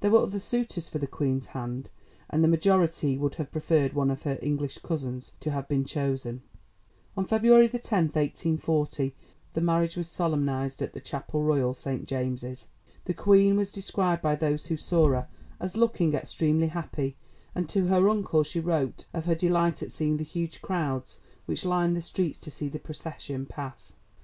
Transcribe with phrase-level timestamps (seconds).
[0.00, 1.88] There were other suitors for the Queen's hand,
[2.28, 6.42] and the majority would have preferred one of her English cousins to have been chosen.
[7.16, 9.14] On February 10, 1840,
[9.52, 12.66] the marriage was solemnized at the Chapel Royal, St James's.
[13.04, 15.28] The Queen was described by those who saw her
[15.60, 17.14] as looking extremely happy,
[17.54, 21.64] and to her uncle she wrote of her delight at seeing the huge crowds which
[21.64, 23.94] lined the streets to see the procession pass.